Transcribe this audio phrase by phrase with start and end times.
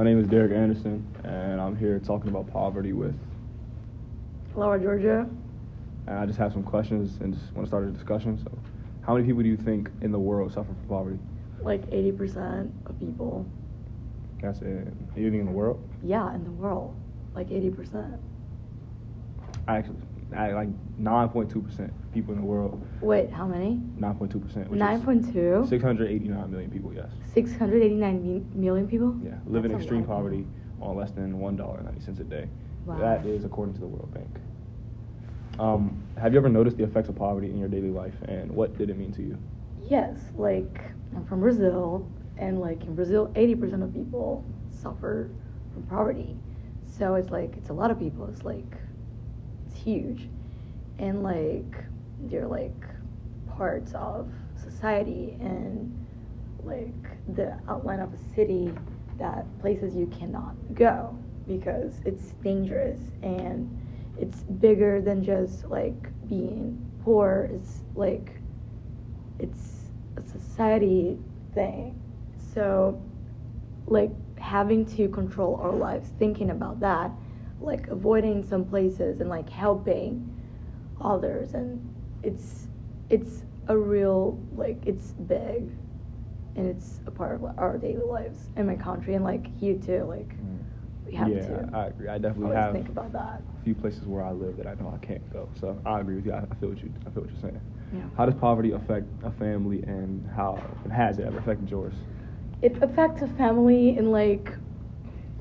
[0.00, 3.14] My name is Derek Anderson, and I'm here talking about poverty with.
[4.56, 5.28] Laura Georgia.
[6.06, 8.38] And I just have some questions and just want to start a discussion.
[8.38, 8.50] So,
[9.02, 11.18] how many people do you think in the world suffer from poverty?
[11.60, 13.44] Like 80% of people.
[14.40, 14.88] That's it.
[15.18, 15.86] Anything in the world?
[16.02, 16.96] Yeah, in the world.
[17.34, 18.18] Like 80%.
[19.68, 19.96] Actually,
[20.36, 20.68] I, like
[21.00, 22.86] 9.2% people in the world.
[23.00, 23.80] Wait, how many?
[23.98, 24.68] 9.2%.
[24.68, 25.68] 9.2?
[25.68, 27.10] 689 million people, yes.
[27.32, 29.16] 689 million people?
[29.22, 30.46] Yeah, live in That's extreme poverty
[30.80, 32.48] on less than $1.90 a day.
[32.86, 32.98] Wow.
[32.98, 34.28] That is according to the World Bank.
[35.58, 38.78] Um, have you ever noticed the effects of poverty in your daily life, and what
[38.78, 39.38] did it mean to you?
[39.88, 40.82] Yes, like
[41.14, 42.08] I'm from Brazil,
[42.38, 45.30] and like in Brazil, 80% of people suffer
[45.74, 46.36] from poverty.
[46.86, 48.26] So it's like it's a lot of people.
[48.26, 48.76] It's like
[49.70, 50.28] it's huge,
[50.98, 51.84] and like
[52.20, 52.84] they're like
[53.56, 55.96] parts of society and
[56.62, 58.72] like the outline of a city
[59.18, 61.16] that places you cannot go
[61.46, 63.76] because it's dangerous and
[64.18, 67.48] it's bigger than just like being poor.
[67.52, 68.40] It's like
[69.38, 71.18] it's a society
[71.54, 72.00] thing.
[72.54, 73.02] So,
[73.86, 77.10] like having to control our lives, thinking about that,
[77.60, 80.28] like avoiding some places and like helping
[81.00, 81.80] others, and
[82.22, 82.68] it's
[83.08, 85.70] it's a real like it's big,
[86.56, 90.04] and it's a part of our daily lives in my country and like here too.
[90.04, 90.58] Like mm.
[91.06, 92.08] we have yeah, to I agree.
[92.08, 93.42] I definitely always have think about that.
[93.60, 95.48] a few places where I live that I know I can't go.
[95.60, 96.32] So I agree with you.
[96.32, 96.92] I, I feel what you.
[97.06, 97.60] I feel what you're saying.
[97.92, 98.02] Yeah.
[98.16, 101.94] How does poverty affect a family, and how and has it ever affected yours?
[102.62, 104.52] it affects a family in like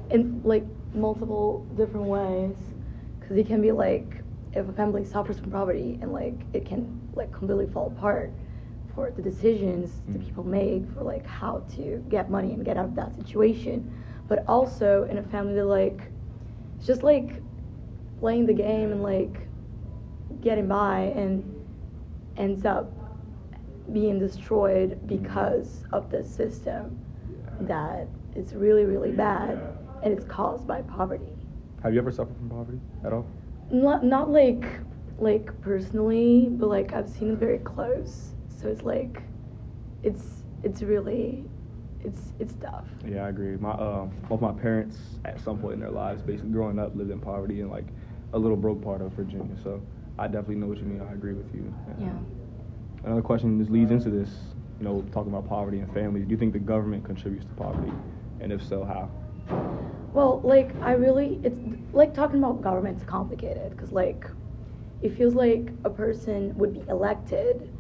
[0.10, 2.56] in like multiple different ways
[3.20, 4.24] because it can be like
[4.54, 8.34] if a family suffers from poverty and like it can like completely fall apart
[8.96, 10.26] for the decisions that Mm.
[10.26, 13.94] people make for like how to get money and get out of that situation.
[14.28, 16.12] But also in a family that like
[16.78, 17.42] it's just like
[18.20, 19.48] playing the game and like
[20.42, 21.44] getting by and
[22.38, 22.92] ends up
[23.92, 27.00] being destroyed because of the system
[27.62, 29.60] that is really really bad
[30.04, 31.34] and it's caused by poverty
[31.84, 33.26] Have you ever suffered from poverty at all?
[33.72, 34.66] not not like
[35.20, 39.22] like personally but like i've seen it very close so it's like
[40.02, 41.46] it's it's really
[42.04, 43.58] it's it's tough Yeah, I agree.
[43.58, 47.12] My uh, both my parents at some point in their lives, basically growing up, lived
[47.12, 47.86] in poverty in like
[48.34, 49.56] a little broke part of Virginia.
[49.62, 49.82] So
[50.18, 51.02] I definitely know what you mean.
[51.02, 51.74] I agree with you.
[52.00, 52.12] yeah
[53.04, 54.30] Another question just leads into this.
[54.80, 56.26] You know, talking about poverty and families.
[56.26, 57.92] Do you think the government contributes to poverty,
[58.40, 59.10] and if so, how?
[60.14, 61.60] Well, like I really, it's
[61.94, 64.26] like talking about government's complicated because like
[65.02, 67.74] it feels like a person would be elected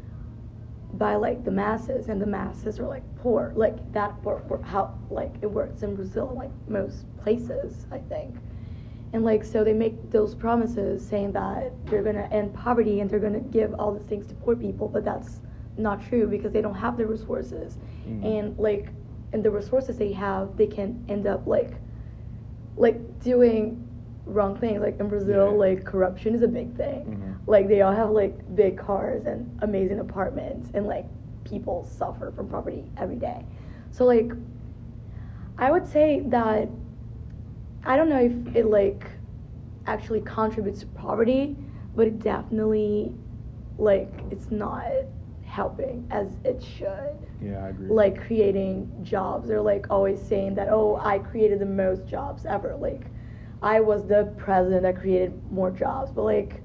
[0.94, 4.16] by like the masses, and the masses are like poor, like that.
[4.64, 8.36] How like it works in Brazil, like most places, I think.
[9.14, 13.20] And like so, they make those promises saying that they're gonna end poverty and they're
[13.20, 15.42] gonna give all these things to poor people, but that's
[15.78, 18.26] not true because they don't have the resources, Mm.
[18.26, 18.92] and like,
[19.34, 21.80] and the resources they have, they can end up like
[22.80, 23.86] like doing
[24.26, 24.82] wrong things.
[24.82, 25.58] Like in Brazil, Yeah.
[25.66, 27.06] like corruption is a big thing.
[27.06, 27.48] Mhm.
[27.48, 31.06] Like they all have like big cars and amazing apartments, and like
[31.44, 33.46] people suffer from poverty every day.
[33.92, 34.32] So like,
[35.58, 36.70] I would say that
[37.84, 39.06] I don't know if it like
[39.86, 41.58] actually contributes to poverty,
[41.96, 43.12] but it definitely
[43.78, 44.86] like it's not
[45.50, 47.90] helping as it should Yeah, I agree.
[47.90, 49.48] like creating jobs.
[49.48, 52.76] They're like always saying that, oh, I created the most jobs ever.
[52.80, 53.08] Like,
[53.62, 56.12] I was the president that created more jobs.
[56.12, 56.62] But like,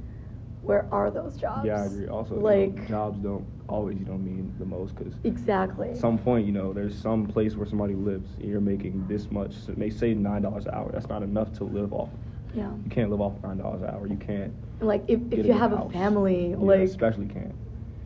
[0.62, 1.66] where are those jobs?
[1.66, 2.08] Yeah, I agree.
[2.08, 5.88] Also, you know, like jobs don't always you don't mean the most because exactly.
[5.88, 9.30] at some point you know there's some place where somebody lives and you're making this
[9.30, 9.54] much.
[9.54, 10.90] So may say nine dollars an hour.
[10.92, 12.10] That's not enough to live off.
[12.54, 12.70] yeah.
[12.84, 14.06] You can't live off nine dollars an hour.
[14.06, 14.52] You can't.
[14.80, 17.54] Like if, if you have a family, Yeah, like especially can't.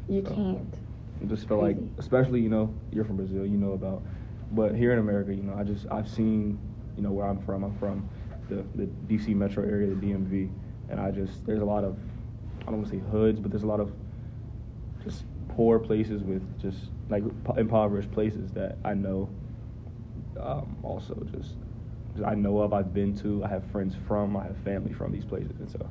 [0.09, 0.35] You so.
[0.35, 0.75] can't.
[1.23, 4.03] I just feel like, especially you know, you're from Brazil, you know about,
[4.53, 6.59] but here in America, you know, I just I've seen,
[6.97, 7.65] you know, where I'm from.
[7.65, 8.09] I'm from
[8.49, 9.35] the the D.C.
[9.35, 10.51] metro area, the DMV,
[10.89, 11.99] and I just there's a lot of,
[12.63, 13.93] I don't want to say hoods, but there's a lot of
[15.05, 19.29] just poor places with just like po- impoverished places that I know.
[20.41, 21.55] Um, also, just
[22.25, 25.25] I know of, I've been to, I have friends from, I have family from these
[25.25, 25.89] places, and so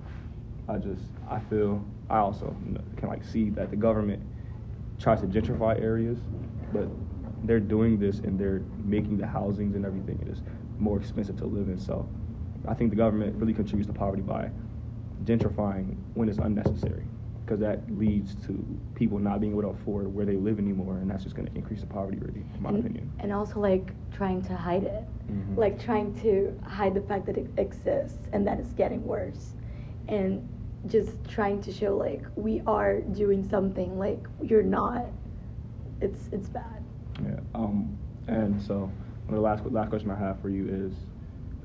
[0.67, 2.55] I just I feel I also
[2.97, 4.21] can like see that the government
[4.99, 6.19] tries to gentrify areas,
[6.73, 6.87] but
[7.43, 10.41] they're doing this and they're making the housings and everything it is
[10.79, 11.77] more expensive to live in.
[11.77, 12.07] So
[12.67, 14.49] I think the government really contributes to poverty by
[15.23, 17.03] gentrifying when it's unnecessary.
[17.45, 18.51] because that leads to
[18.95, 21.55] people not being able to afford where they live anymore, and that's just going to
[21.55, 23.09] increase the poverty rate, in my and, opinion.
[23.19, 25.55] And also like trying to hide it, Mhm.
[25.57, 29.55] like trying to hide the fact that it exists and that it's getting worse,
[30.09, 30.45] and
[30.89, 35.05] just trying to show like we are doing something like you're not.
[36.01, 36.83] It's it's bad.
[37.23, 37.39] Yeah.
[37.55, 37.97] Um,
[38.27, 38.91] and so,
[39.25, 40.93] one of the last last question I have for you is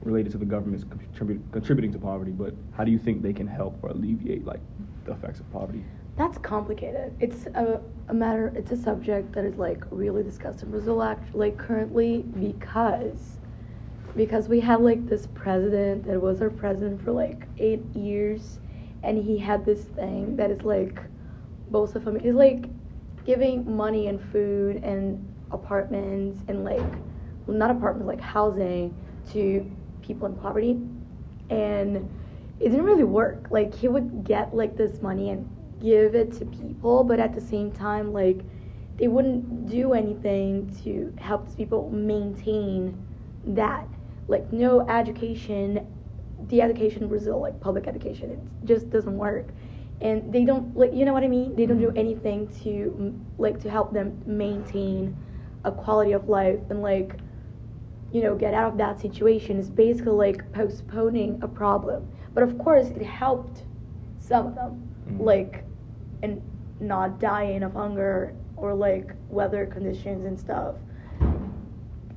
[0.02, 3.46] related to the government's contribut- contributing to poverty, but how do you think they can
[3.46, 4.60] help or alleviate like
[5.04, 5.84] the effects of poverty?
[6.16, 7.14] That's complicated.
[7.20, 8.52] It's a, a matter.
[8.54, 13.38] It's a subject that is like really discussed in Brazil, act like currently because
[14.14, 18.58] because we had like this president that was our president for like eight years,
[19.02, 21.00] and he had this thing that is like
[21.70, 22.22] Bolsa Família.
[22.22, 22.64] He's like
[23.24, 26.82] giving money and food and apartments and like
[27.46, 28.94] well, not apartments like housing
[29.32, 29.70] to
[30.02, 30.78] people in poverty,
[31.50, 32.08] and
[32.60, 33.48] it didn't really work.
[33.50, 35.48] Like he would get like this money and
[35.80, 38.42] give it to people, but at the same time, like
[38.98, 43.04] they wouldn't do anything to help these people maintain
[43.44, 43.88] that.
[44.28, 45.86] Like no education,
[46.48, 49.48] the education in Brazil, like public education, it just doesn't work.
[50.00, 51.54] And they don't like you know what I mean.
[51.54, 55.16] They don't do anything to like to help them maintain
[55.64, 57.20] a quality of life and like
[58.12, 59.58] you know get out of that situation.
[59.58, 62.08] It's basically like postponing a problem.
[62.34, 63.64] But of course, it helped
[64.18, 65.20] some of them, Mhm.
[65.20, 65.64] like
[66.22, 66.40] and
[66.80, 70.76] not dying of hunger or like weather conditions and stuff.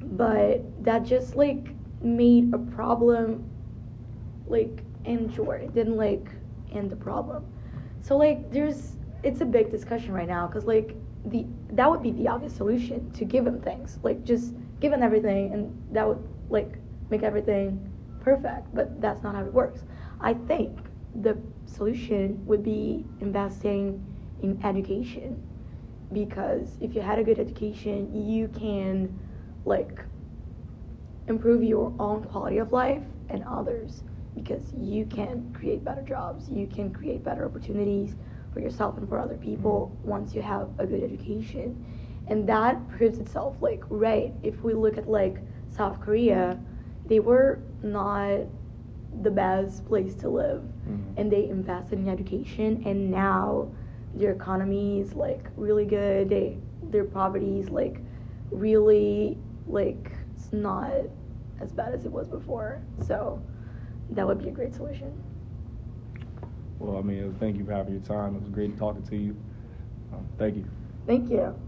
[0.02, 1.68] But that just like
[2.02, 3.44] made a problem
[4.48, 5.56] like endure.
[5.56, 6.28] It didn't like
[6.72, 7.46] end the problem.
[8.02, 10.96] So like there's it's a big discussion right now because like
[11.26, 15.02] the that would be the obvious solution to give them things like just give them
[15.02, 16.78] everything and that would like
[17.10, 18.74] make everything perfect.
[18.74, 19.84] But that's not how it works.
[20.20, 20.80] I think
[21.22, 24.06] the solution would be investing
[24.42, 25.42] in education
[26.12, 29.20] because if you had a good education, you can
[29.66, 30.04] like
[31.28, 34.04] improve your own quality of life and others
[34.36, 38.16] because you can create better jobs, you can create better opportunities
[38.54, 41.84] for yourself and for other people once you have a good education.
[42.28, 45.38] And that proves itself like right if we look at like
[45.70, 46.60] South Korea,
[47.06, 48.42] they were not
[49.22, 50.62] the best place to live.
[50.88, 51.02] Mhm.
[51.18, 53.68] and they invested in education and now
[54.14, 56.30] their economy is like really good.
[56.30, 56.60] They
[56.92, 58.00] their poverty is like
[58.52, 60.92] really like it's not
[61.60, 62.82] as bad as it was before.
[63.02, 63.42] So
[64.12, 65.12] that would be a great solution
[66.80, 68.36] Well, I mean, thank you for having your time.
[68.36, 69.36] It was great talking to you.
[70.14, 70.66] Um, thank you.
[71.08, 71.65] thank you